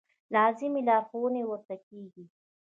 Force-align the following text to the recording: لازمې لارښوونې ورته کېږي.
لازمې 0.33 0.81
لارښوونې 0.87 1.43
ورته 1.45 1.75
کېږي. 1.87 2.25